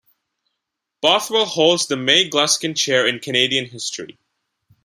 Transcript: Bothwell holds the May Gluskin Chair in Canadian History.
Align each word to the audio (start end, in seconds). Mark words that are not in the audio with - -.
Bothwell 1.03 1.45
holds 1.45 1.85
the 1.85 1.95
May 1.95 2.27
Gluskin 2.27 2.75
Chair 2.75 3.05
in 3.05 3.19
Canadian 3.19 3.65
History. 3.67 4.17